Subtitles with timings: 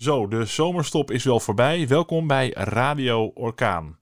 [0.00, 1.88] Zo, de zomerstop is wel voorbij.
[1.88, 3.98] Welkom bij Radio Orkaan.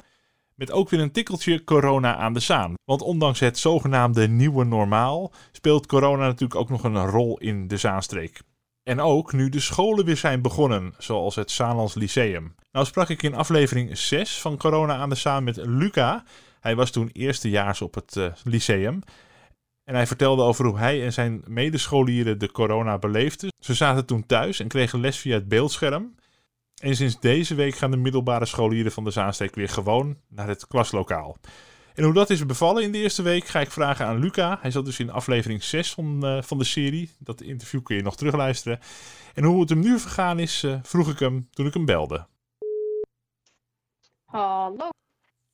[0.54, 2.74] Met ook weer een tikkeltje corona aan de zaan.
[2.84, 7.76] Want ondanks het zogenaamde nieuwe normaal speelt corona natuurlijk ook nog een rol in de
[7.76, 8.40] Zaanstreek.
[8.82, 12.54] En ook nu de scholen weer zijn begonnen, zoals het Zaanlands Lyceum.
[12.72, 16.24] Nou sprak ik in aflevering 6 van Corona aan de Zaan met Luca.
[16.60, 19.02] Hij was toen eerstejaars op het uh, lyceum.
[19.88, 23.52] En hij vertelde over hoe hij en zijn medescholieren de corona beleefden.
[23.58, 26.14] Ze zaten toen thuis en kregen les via het beeldscherm.
[26.82, 30.66] En sinds deze week gaan de middelbare scholieren van de Zaansteek weer gewoon naar het
[30.66, 31.36] klaslokaal.
[31.94, 34.58] En hoe dat is bevallen in de eerste week ga ik vragen aan Luca.
[34.60, 37.10] Hij zat dus in aflevering 6 van, uh, van de serie.
[37.18, 38.80] Dat interview kun je nog terugluisteren.
[39.34, 42.26] En hoe het hem nu vergaan is, uh, vroeg ik hem toen ik hem belde.
[44.24, 44.88] Hallo.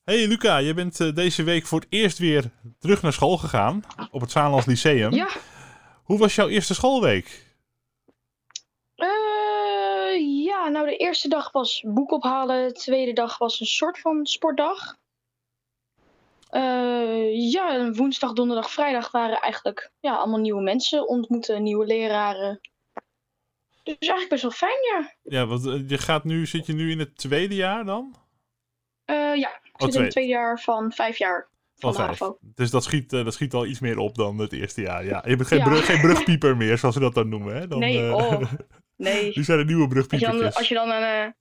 [0.05, 3.83] Hey Luca, je bent uh, deze week voor het eerst weer terug naar school gegaan.
[4.11, 5.13] Op het Zaanlands Lyceum.
[5.13, 5.29] Ja.
[6.03, 7.57] Hoe was jouw eerste schoolweek?
[8.97, 12.69] Uh, ja, nou de eerste dag was boek ophalen.
[12.69, 14.97] De tweede dag was een soort van sportdag.
[16.51, 22.61] Uh, ja, woensdag, donderdag, vrijdag waren eigenlijk ja, allemaal nieuwe mensen ontmoeten, nieuwe leraren.
[23.83, 25.15] Dus eigenlijk best wel fijn, ja.
[25.23, 28.15] Ja, want je gaat nu, zit je nu in het tweede jaar dan?
[29.11, 31.49] Uh, ja, ik zit in het tweede jaar van vijf jaar.
[31.77, 32.33] Van, van vijf.
[32.41, 35.05] Dus dat schiet, uh, dat schiet al iets meer op dan het eerste jaar.
[35.05, 35.65] Ja, je bent geen, ja.
[35.65, 37.55] brug, geen brugpieper meer, zoals ze dat dan noemen.
[37.55, 37.67] Hè?
[37.67, 38.43] Dan, nee, uh, oh,
[38.97, 39.33] nee.
[39.35, 40.31] nu zijn er nieuwe brugpiepers.
[40.31, 41.35] Als je dan, als je dan naar een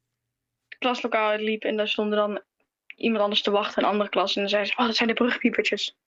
[0.80, 2.42] klaslokaal liep en daar stonden dan
[2.96, 4.36] iemand anders te wachten, een andere klas.
[4.36, 5.98] En dan zei ze, oh, dat zijn de brugpiepertjes.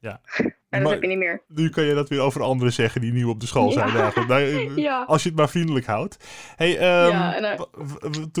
[0.00, 0.20] Ja.
[0.70, 1.42] En dat heb je niet meer.
[1.46, 3.92] Nu kan je dat weer over anderen zeggen die nieuw op de school zijn.
[3.92, 4.12] Ja.
[4.26, 4.42] Nou,
[4.80, 5.04] ja.
[5.04, 6.16] Als je het maar vriendelijk houdt.
[6.56, 6.72] Hey,
[7.04, 7.56] um, ja,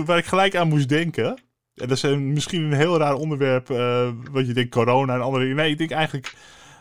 [0.04, 1.38] waar ik gelijk aan moest denken.
[1.80, 3.70] En dat is een, misschien een heel raar onderwerp.
[3.70, 5.58] Uh, wat je denkt, corona en andere dingen.
[5.58, 6.34] Nee, ik denk eigenlijk.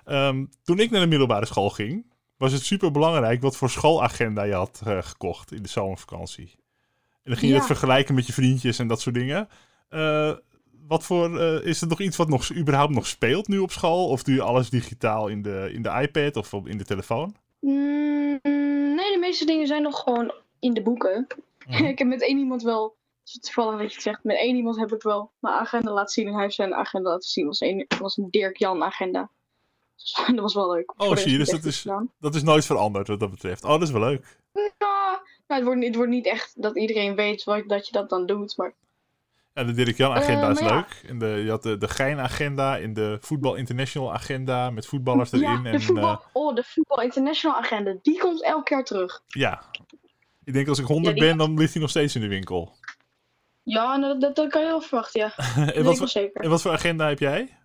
[0.05, 2.05] Um, toen ik naar de middelbare school ging.
[2.37, 6.51] was het super belangrijk wat voor schoolagenda je had uh, gekocht in de zomervakantie.
[7.23, 9.49] En dan ging je het vergelijken met je vriendjes en dat soort dingen.
[9.89, 10.33] Uh,
[10.87, 14.07] wat voor, is er nog iets wat nog, überhaupt nog speelt nu op school?
[14.07, 17.35] Of doe je alles digitaal in de, in de iPad of op, in de telefoon?
[17.59, 18.39] Mm,
[18.95, 21.27] nee, de meeste dingen zijn nog gewoon in de boeken.
[21.67, 21.85] Mm.
[21.93, 22.95] ik heb met één iemand wel,
[23.37, 26.27] toevallig dat je het zegt, met één iemand heb ik wel mijn agenda laten zien.
[26.27, 27.45] En hij heeft zijn agenda laten zien.
[27.45, 29.29] Dat was een, was een Dirk-Jan agenda.
[29.95, 30.93] Dus, dat was wel leuk.
[30.97, 31.87] Oh, zie je, dus dat is,
[32.19, 33.63] dat is nooit veranderd wat dat betreft.
[33.63, 34.37] Oh, dat is wel leuk.
[34.53, 38.09] Nou, nou het, wordt, het wordt niet echt dat iedereen weet wat, dat je dat
[38.09, 38.73] dan doet, maar...
[39.53, 40.99] Ja, de Dirk Jan agenda uh, is leuk.
[41.01, 41.09] Ja.
[41.09, 45.31] In de, je had de, de Gein agenda, in de Voetbal International agenda met voetballers
[45.31, 45.49] erin.
[45.49, 49.23] Ja, de en, voetbal, uh, oh, de Voetbal International agenda, die komt elk jaar terug.
[49.27, 49.63] Ja.
[50.43, 52.75] Ik denk als ik 100 ja, ben, dan ligt hij nog steeds in de winkel.
[53.69, 55.33] Ja, dat, dat, dat kan je wel verwachten, ja.
[55.73, 56.41] en, wat voor, zeker.
[56.41, 57.57] en wat voor agenda heb jij?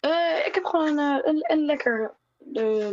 [0.00, 2.14] Uh, ik heb gewoon een, een, een lekker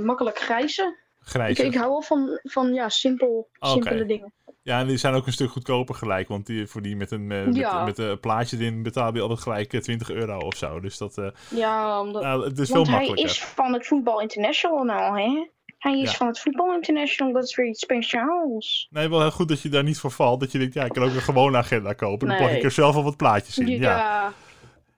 [0.01, 0.97] makkelijk grijze.
[1.19, 1.61] Grijze.
[1.61, 3.71] Ik, ik hou wel van, van ja, simpel, okay.
[3.71, 4.33] simpele dingen.
[4.63, 6.27] Ja, en die zijn ook een stuk goedkoper gelijk.
[6.27, 7.83] Want die, voor die met een, met, ja.
[7.83, 10.79] met een plaatje erin betaal je altijd gelijk 20 euro of zo.
[10.79, 13.25] Dus dat uh, ja, omdat, nou, het is want veel makkelijker.
[13.25, 15.49] hij is van het Voetbal International nou, hè?
[15.81, 16.17] Hij is Ja.
[16.17, 18.87] van het Voetbal International, dat is weer iets speciaals.
[18.91, 20.39] Nee, wel heel goed dat je daar niet voor valt.
[20.39, 22.27] Dat je denkt, ja, ik kan ook een gewone agenda kopen.
[22.27, 22.45] Dan Nee.
[22.47, 23.67] plak ik er zelf al wat plaatjes in.
[23.67, 23.77] Ja.
[23.97, 24.33] ja.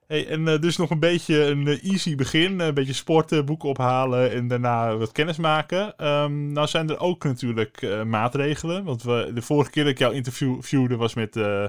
[0.07, 2.59] Hey, en eh, dus nog een beetje een eh, easy begin.
[2.59, 5.97] Een beetje sporten, boeken ophalen en daarna wat kennis maken.
[5.97, 8.83] Ehm, nou zijn er ook natuurlijk eh, maatregelen.
[8.83, 11.65] Want we, de vorige keer dat ik jou interviewde was met, eh,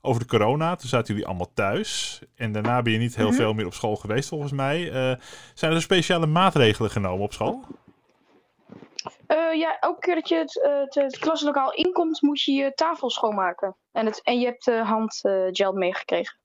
[0.00, 0.76] over de corona.
[0.76, 2.20] Toen zaten jullie allemaal thuis.
[2.36, 3.36] En daarna ben je niet heel Mhm.
[3.36, 4.90] veel meer op school geweest volgens mij.
[4.92, 5.16] Eh,
[5.54, 7.64] zijn er speciale maatregelen genomen op school?
[9.26, 12.74] Eh, ja, elke keer dat je het, eh, het, het klaslokaal inkomt, moet je je
[12.74, 13.76] tafel schoonmaken.
[13.92, 16.38] En, het, en je hebt de handgel meegekregen.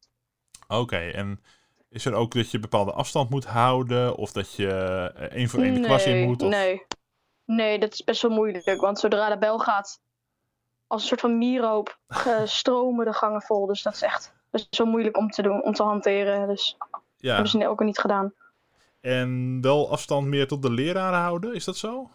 [0.67, 1.41] Oké, en
[1.89, 4.15] is er ook dat je bepaalde afstand moet houden?
[4.15, 4.67] Of dat je
[5.15, 6.41] eh, één voor één de klas in moet?
[6.41, 6.49] Of...
[6.49, 6.85] Nee.
[7.45, 8.81] nee, dat is best wel moeilijk.
[8.81, 9.99] Want zodra de bel gaat,
[10.87, 13.65] als een soort van mierenhoop, eh, stromen de gangen vol.
[13.65, 16.47] Dus dat is echt best wel moeilijk om te doen, om te hanteren.
[16.47, 18.33] Dus dat Ja, hebben ze ook niet gedaan.
[19.01, 22.09] en wel afstand meer tot de leraren houden, is dat zo?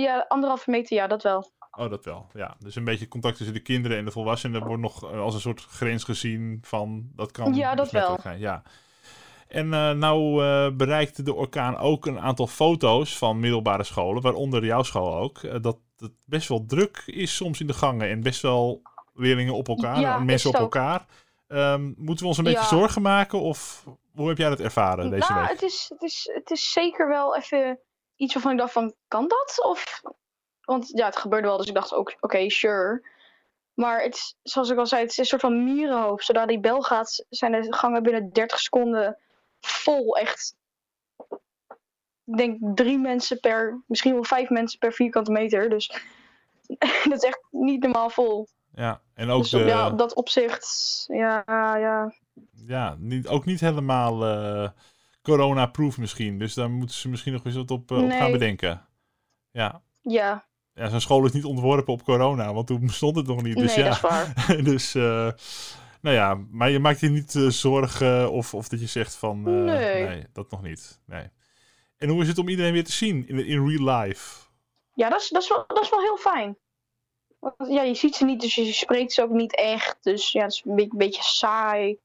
[0.00, 1.50] Ja, anderhalve meter, ja, dat wel.
[1.78, 2.26] Oh, dat wel.
[2.34, 5.34] Ja, dus een beetje contact tussen de kinderen en de volwassenen wordt nog eh, als
[5.34, 8.18] een soort grens gezien van dat kan Ja, dat wel.
[8.22, 8.38] zijn.
[8.38, 8.62] Ja.
[9.48, 14.64] En eh, nou eh, bereikte de orkaan ook een aantal foto's van middelbare scholen, waaronder
[14.64, 18.42] jouw school ook, dat het best wel druk is soms in de gangen en best
[18.42, 18.82] wel
[19.14, 21.06] leerlingen op elkaar, Ja, en mensen op elkaar.
[21.48, 22.66] Ehm, moeten we ons een beetje Ja.
[22.66, 23.84] zorgen maken of
[24.14, 25.50] hoe heb jij dat ervaren deze nou, week?
[25.50, 27.78] het is, het, is, het is zeker wel even
[28.16, 29.64] iets waarvan ik dacht van, kan dat?
[29.64, 30.02] Of,
[30.60, 33.06] want ja, het gebeurde wel, dus ik dacht ook, oké, sure.
[33.74, 36.22] Maar het, is- zoals ik al zei, het is een soort van mierenhoop.
[36.22, 39.18] Zodra die bel gaat, zijn de gangen binnen 30 seconden
[39.60, 40.16] vol.
[40.16, 40.54] Echt,
[42.24, 45.68] ik denk drie mensen per, misschien wel vijf mensen per vierkante meter.
[45.68, 45.86] Dus
[47.08, 48.48] dat is echt niet normaal vol.
[48.74, 52.12] Ja, en ook dus de, ja, op dat opzicht, ja, ja.
[52.66, 54.70] ja, niet, ook niet helemaal eh,
[55.26, 56.38] corona-proof misschien.
[56.38, 58.32] Dus daar moeten ze misschien nog eens wat op, eh, op gaan Nee.
[58.32, 58.86] bedenken.
[59.50, 63.42] Ja, Ja, ja zo'n school is niet ontworpen op corona, want toen bestond het nog
[63.42, 63.56] niet.
[63.56, 64.62] Dus nee, ja, dat is waar.
[64.72, 65.30] dus, eh,
[66.00, 69.46] nou ja, maar je maakt je niet eh, zorgen of, of dat je zegt van,
[69.46, 70.24] eh, Nee.
[70.32, 71.00] dat nog niet.
[71.06, 71.28] Nee.
[71.96, 74.44] En hoe is het om iedereen weer te zien in, in real life?
[74.94, 76.56] Ja, dat is, dat, is wel, dat is wel heel fijn.
[77.38, 79.98] Want ja, je ziet ze niet, dus je spreekt ze ook niet echt.
[80.02, 81.98] Dus ja, het is een beetje, een beetje saai.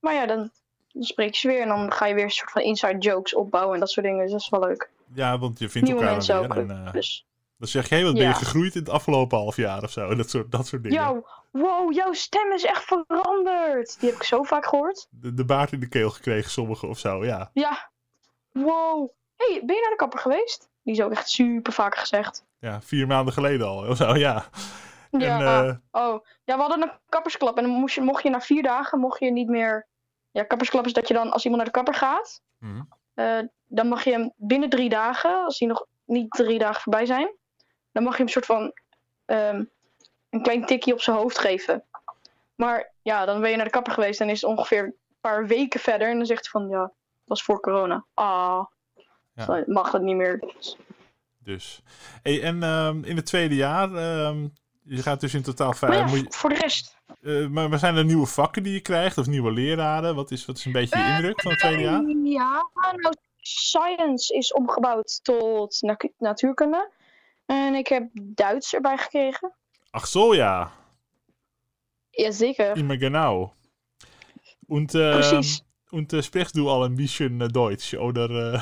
[0.00, 0.50] Maar ja, dan,
[0.92, 3.34] dan spreek je ze weer en dan ga je weer een soort van inside jokes
[3.34, 4.22] opbouwen en dat soort dingen.
[4.22, 4.90] Dus dat is wel leuk.
[5.14, 6.54] Ja, want je vindt Nieuwe elkaar mensen dan ook.
[6.54, 6.76] weer.
[6.76, 7.26] En, eh, dus.
[7.58, 8.34] dan zeg je, hey, wat ben je Ja.
[8.34, 10.14] gegroeid in het afgelopen half jaar of zo?
[10.14, 11.02] Dat soort, dat soort dingen.
[11.02, 14.00] Yo, wow, jouw stem is echt veranderd.
[14.00, 15.06] Die heb ik zo vaak gehoord.
[15.10, 17.50] De, de baard in de keel gekregen, sommigen of zo, ja.
[17.52, 17.90] Ja,
[18.52, 19.08] wow.
[19.36, 20.68] hey, ben je naar de kapper geweest?
[20.82, 22.44] Die is ook echt super vaak gezegd.
[22.58, 24.44] Ja, vier maanden geleden al of zo, ja.
[25.10, 26.24] Ja, En, eh, oh.
[26.44, 29.20] Ja, we hadden een kappersklap en dan moest je, mocht je na vier dagen mocht
[29.20, 29.86] je niet meer...
[30.30, 32.82] Ja, kappersklap is dat je dan, als iemand naar de kapper gaat, mhm.
[33.14, 37.06] eh, dan mag je hem binnen drie dagen, als die nog niet drie dagen voorbij
[37.06, 37.34] zijn,
[37.92, 38.72] dan mag je hem een soort van
[39.24, 39.64] ehm,
[40.30, 41.84] een klein tikje op zijn hoofd geven.
[42.54, 45.46] Maar ja, dan ben je naar de kapper geweest en is het ongeveer een paar
[45.46, 46.92] weken verder en dan zegt hij van, ja, dat
[47.24, 48.04] was voor corona.
[48.14, 48.64] Ah,
[49.34, 49.46] Ja.
[49.46, 50.54] dan mag dat niet meer.
[51.38, 51.82] Dus.
[52.22, 54.48] Hey, en ehm, in het tweede jaar, ehm,
[54.96, 55.94] je gaat dus in totaal Maar vijf...
[55.94, 56.96] ja, moet je- voor de rest.
[57.22, 60.14] eh, maar, maar zijn er nieuwe vakken die je krijgt of nieuwe leraren?
[60.14, 62.02] Wat is, wat is een beetje je Eh, indruk van het tweede jaar?
[62.24, 66.90] Ja, nou, science is omgebouwd tot natu- natuurkunde.
[67.46, 69.54] En ik heb Duits erbij gekregen.
[69.90, 70.72] Ach zo, ja.
[72.10, 72.76] Jazeker.
[72.76, 73.52] Immer genau.
[74.66, 75.64] Und, äh, Precies.
[75.90, 77.94] und äh, sprichst du al bisschen äh, Deutsch?
[77.94, 78.60] Oder, äh,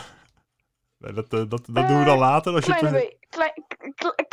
[0.98, 2.54] nee, dat, eh, dat, dat doen we dan later.
[2.54, 3.57] Als je Kleine, het- be klein, kle-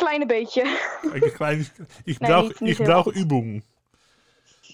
[0.06, 0.80] kleine beetje.
[1.14, 1.60] ik, klein,
[2.04, 3.16] ik Nee, brauch, ik brauch goed.
[3.16, 3.64] Übung.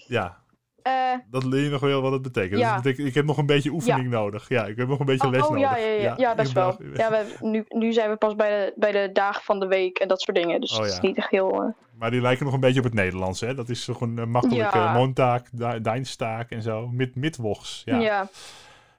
[0.06, 0.40] Ja,
[0.82, 0.92] Eh,
[1.30, 2.60] dat leer je nog wel wat het betekent.
[2.60, 2.74] Ja.
[2.74, 4.48] Dat betekent ik heb nog een beetje oefening nodig.
[4.48, 5.62] Ja, ik heb nog een beetje oh, les oh, nodig.
[5.64, 6.78] ja, ja, ja, ja, best wel.
[6.94, 9.98] Ja, we, nu, nu zijn we pas bij de, bij de dagen van de week
[9.98, 10.60] en dat soort dingen.
[10.60, 11.62] Dus Oh, het is niet echt heel...
[11.62, 11.68] eh,
[11.98, 13.40] Maar die lijken nog een beetje op het Nederlands.
[13.40, 13.54] Hè?
[13.54, 16.88] Dat is toch een eh, makkelijke di- Dienstag en zo.
[16.88, 17.82] Mit, Mittwochs.
[17.84, 18.28] Ja.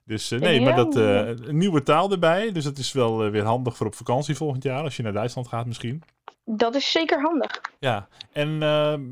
[0.06, 2.52] Dus eh, nee, maar dat, eh, een nieuwe taal erbij.
[2.52, 4.84] Dus dat is wel eh, weer handig voor op vakantie volgend jaar.
[4.84, 6.04] Als je naar Duitsland gaat misschien.
[6.46, 7.62] dat is zeker handig.
[7.80, 8.50] Ja, en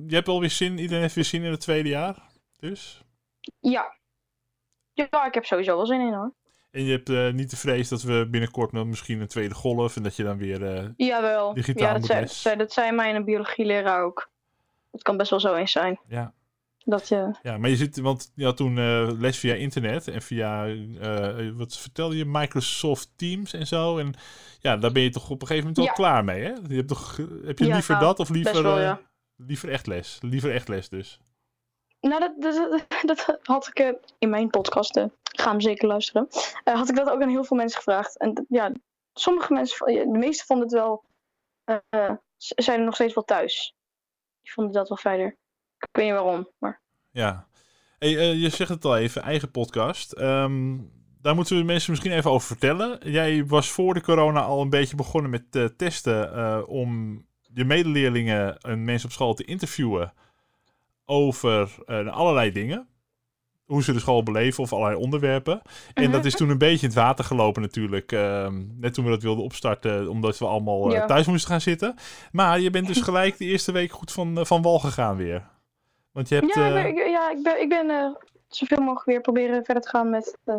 [0.08, 0.78] je hebt alweer zin.
[0.78, 2.16] Iedereen heeft weer zin in het tweede jaar.
[2.60, 3.02] Dus.
[3.60, 4.00] Ja.
[4.94, 6.34] Ja, ik heb sowieso wel zin in hoor.
[6.72, 9.96] En je hebt niet de vrees dat we binnenkort nog misschien een tweede golf.
[9.96, 10.94] En dat je dan weer.
[10.98, 11.54] Jawel.
[11.54, 12.42] Digitaal ja, dat moet zei, les.
[12.42, 14.30] zei, dat zei mijn biologieleraar ook.
[14.92, 16.00] Het kan best wel zo eens zijn.
[16.08, 16.34] ja,
[16.84, 17.36] Dat je...
[17.42, 18.00] ja, maar je zit.
[18.00, 20.08] Want je had toen eh, les via internet.
[20.08, 20.68] En via.
[20.68, 22.26] eh, wat vertelde je?
[22.26, 23.98] Microsoft Teams en zo.
[23.98, 24.14] En
[24.60, 25.92] ja, daar ben je toch op een gegeven moment wel Ja.
[25.92, 26.44] klaar mee.
[26.44, 26.54] Hè?
[26.68, 28.64] Je hebt toch, heb je Ja, liever dat of liever.
[28.64, 29.02] wel, eh, ja.
[29.36, 30.18] liever echt les?
[30.22, 31.20] Liever echt les dus.
[32.00, 36.28] Nou, dat, dat, dat had ik eh, in mijn podcast, eh, ga hem zeker luisteren,
[36.64, 38.18] eh, had ik dat ook aan heel veel mensen gevraagd.
[38.18, 38.72] En ja,
[39.14, 41.04] sommige mensen, de meeste vonden het wel,
[41.64, 43.76] eh, eh, zijn er nog steeds wel thuis.
[44.42, 45.38] Die vonden dat wel fijner.
[45.82, 46.82] Ik weet niet waarom, maar
[47.12, 47.48] Ja.
[48.00, 50.12] Hey, eh, je zegt het al even, eigen podcast.
[50.12, 50.78] Ehm,
[51.22, 53.12] daar moeten we de mensen misschien even over vertellen.
[53.12, 57.22] Jij was voor de corona al een beetje begonnen met eh, testen eh, om
[57.54, 60.14] je medeleerlingen en mensen op school te interviewen
[61.06, 61.70] over
[62.12, 62.88] allerlei dingen.
[63.66, 65.62] Hoe ze de school beleven of allerlei onderwerpen.
[65.94, 66.12] En Mhm.
[66.12, 68.12] dat is toen een beetje in het water gelopen natuurlijk.
[68.12, 71.06] ehm, net toen we dat wilden opstarten, omdat we allemaal Ja.
[71.06, 71.96] thuis moesten gaan zitten.
[72.32, 75.50] Maar je bent dus gelijk de eerste week goed van, van wal gegaan weer.
[76.12, 76.56] Want je hebt...
[76.56, 78.10] ja, ik eh, ben, ik, ja, ik ben, ik ben eh,
[78.48, 80.56] zoveel mogelijk weer proberen verder te gaan met eh,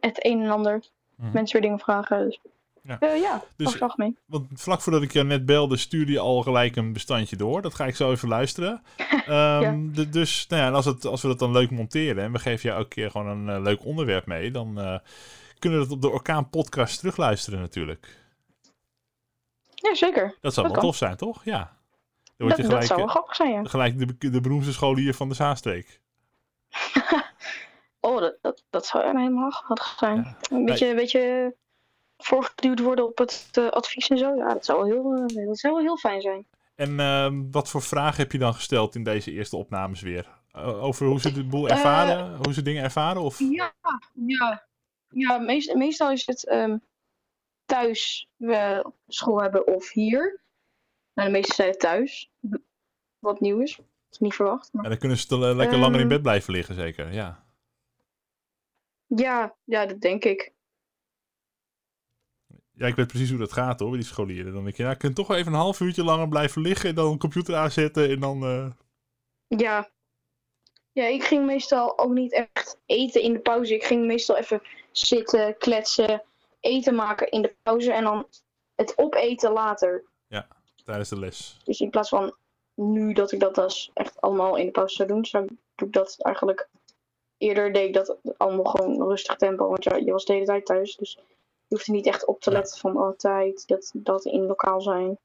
[0.00, 0.82] het een en ander.
[1.16, 1.32] Mhm.
[1.32, 2.24] Mensen weer dingen vragen.
[2.24, 2.40] Dus
[2.82, 2.96] Ja.
[3.00, 4.18] ja, ja Dus- algemeen.
[4.26, 7.62] Want vlak voordat ik jou net belde, stuurde je al gelijk een bestandje door.
[7.62, 8.82] Dat ga ik zo even luisteren.
[9.26, 12.32] Ehm, de- dus nou ja, en als, het, als we dat dan leuk monteren en
[12.32, 14.98] we geven jou elke keer gewoon een eh, leuk onderwerp mee, dan eh,
[15.58, 18.22] kunnen we dat op de Orkaan podcast terugluisteren natuurlijk.
[19.74, 20.36] Ja, zeker.
[20.40, 20.80] Dat zou Dat wel kan.
[20.90, 21.44] tof zijn, toch?
[21.44, 21.76] Ja.
[22.36, 23.64] Dat, word je dat gelijk, zou wel eh, grappig zijn, ja.
[23.64, 26.00] gelijk de, de beroemdste scholier van de Zaanstreek.
[28.04, 30.16] Oh, dat, dat, dat zou helemaal grappig zijn.
[30.16, 30.36] Ja.
[30.50, 31.54] Een beetje, een beetje
[32.16, 34.34] voorgeduwd worden op het eh, advies en zo.
[34.34, 36.46] Ja, dat zou wel heel, eh, dat zou wel heel fijn zijn.
[36.74, 40.28] En ehm, wat voor vragen heb je dan gesteld in deze eerste opnames weer?
[40.50, 42.36] Eh, over hoe ze de boel ervaren?
[42.36, 43.22] hoe ze dingen ervaren?
[43.22, 43.38] Of...
[43.38, 43.72] Ja,
[44.12, 44.66] ja.
[45.08, 46.76] Ja, meest, meestal is het ehm,
[47.64, 50.43] thuis we school hebben of hier.
[51.14, 52.30] Nou, de meeste zijn thuis.
[53.18, 53.76] Wat nieuw is.
[53.76, 54.72] Dat is niet verwacht.
[54.72, 54.84] Maar...
[54.84, 56.08] En dan kunnen ze te- eh, lekker langer in Ehm.
[56.08, 57.12] bed blijven liggen, zeker.
[57.12, 57.46] Ja.
[59.06, 60.52] Ja, ja, dat denk ik.
[62.76, 64.52] Ja, ik weet precies hoe dat gaat hoor, die scholieren.
[64.52, 66.88] Dan denk je, ja, ik kan toch wel even een half uurtje langer blijven liggen
[66.88, 68.42] en dan een computer aanzetten en dan...
[68.42, 68.70] eh,
[69.58, 69.92] Ja.
[70.92, 73.74] Ja, ik ging meestal ook niet echt eten in de pauze.
[73.74, 76.22] Ik ging meestal even zitten, kletsen,
[76.60, 78.28] eten maken in de pauze en dan
[78.74, 80.04] het opeten later.
[80.84, 81.56] Tijdens de les.
[81.64, 82.34] Dus in plaats van
[82.74, 85.94] nu dat ik dat dus echt allemaal in de pauze zou doen, zou, doe ik
[85.94, 86.68] dat eigenlijk
[87.38, 89.68] eerder deed ik dat allemaal gewoon rustig tempo.
[89.68, 91.12] Want ja, je was de hele tijd thuis, dus
[91.66, 95.18] je hoeft er niet echt op te letten van altijd dat dat in lokaal zijn.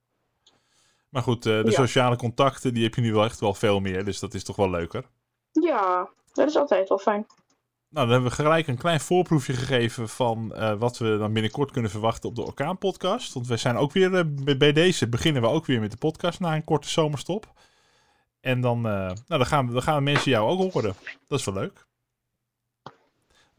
[1.09, 1.77] Maar goed, eh, de Ja.
[1.77, 4.55] sociale contacten, die heb je nu wel echt wel veel meer, dus dat is toch
[4.55, 5.05] wel leuker.
[5.51, 7.25] Ja, dat is altijd wel fijn.
[7.89, 11.71] Nou, dan hebben we gelijk een klein voorproefje gegeven van eh, wat we dan binnenkort
[11.71, 13.33] kunnen verwachten op de Orkaan podcast.
[13.33, 16.39] Want we zijn ook weer, eh, bij- deze beginnen we ook weer met de podcast
[16.39, 17.53] na een korte zomerstop.
[18.41, 20.93] En dan, eh, nou, dan, gaan, we, dan gaan mensen jou ook horen.
[21.27, 21.87] Dat is wel leuk.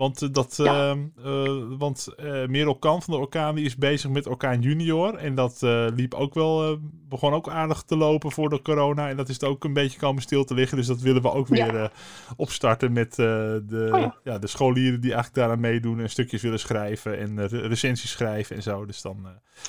[0.00, 0.90] Want, eh, dat, Ja.
[0.90, 0.90] eh,
[1.24, 5.14] eh, want eh, Merel Kan van de Orkaan die is bezig met Orkaan Junior.
[5.14, 5.58] En dat
[5.94, 6.78] liep ook wel,
[7.08, 9.08] begon ook aardig te lopen voor de corona.
[9.08, 10.76] En dat is het ook een beetje komen stil te liggen.
[10.76, 11.90] Dus dat willen we ook weer
[12.36, 14.38] opstarten met de, Oh ja.
[14.38, 16.00] de scholieren die eigenlijk daaraan meedoen.
[16.00, 18.86] En stukjes willen schrijven en re- recensies schrijven en zo.
[18.86, 19.26] Dus dan...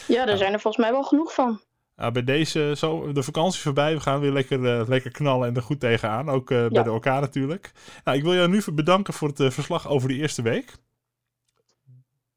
[0.07, 1.59] Ja, daar zijn er volgens mij wel genoeg van.
[2.01, 3.93] Nou, bij deze, zo, de vakantie voorbij.
[3.93, 6.29] We gaan weer lekker, eh, lekker knallen en er goed tegenaan.
[6.29, 6.83] Ook eh, bij Ja.
[6.83, 7.71] de elkaar natuurlijk.
[8.03, 10.73] Nou, ik wil jou nu bedanken voor het eh, verslag over de eerste week.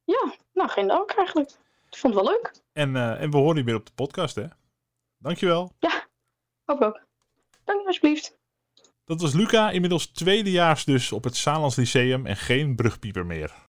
[0.04, 1.50] Ja, nou geen dank eigenlijk.
[1.90, 2.52] Ik vond het wel leuk.
[2.73, 4.44] En, en we horen je weer op de podcast, hè?
[5.18, 5.73] Dankjewel.
[6.64, 7.02] Hoop ook.
[7.64, 8.37] Dank je alsjeblieft.
[9.04, 13.54] Dat was Luca, inmiddels tweedejaars dus op het Saarlands Lyceum en geen brugpieper meer.